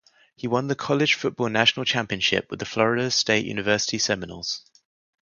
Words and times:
He 0.35 0.47
won 0.47 0.65
the 0.65 0.73
College 0.73 1.13
Football 1.13 1.49
National 1.49 1.85
Championship 1.85 2.47
with 2.49 2.57
the 2.59 2.65
Florida 2.65 3.11
State 3.11 3.45
University 3.45 3.99
Seminoles. 3.99 4.65